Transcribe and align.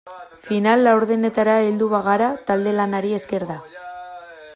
Final 0.45 0.79
laurdenetara 0.87 1.57
heldu 1.65 1.89
bagara 1.91 2.31
talde-lanari 2.47 3.13
esker 3.19 3.47
da. 3.53 3.59